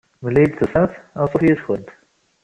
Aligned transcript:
Meli 0.23 0.41
i 0.43 0.47
d-tusamt 0.49 0.95
anṣuf 1.19 1.43
yes-kent. 1.47 1.89